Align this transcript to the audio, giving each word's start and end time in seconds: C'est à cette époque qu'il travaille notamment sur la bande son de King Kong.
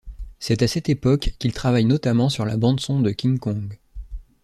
C'est 0.39 0.63
à 0.63 0.67
cette 0.67 0.89
époque 0.89 1.35
qu'il 1.37 1.53
travaille 1.53 1.85
notamment 1.85 2.27
sur 2.29 2.43
la 2.43 2.57
bande 2.57 2.79
son 2.79 3.01
de 3.01 3.11
King 3.11 3.37
Kong. 3.37 3.77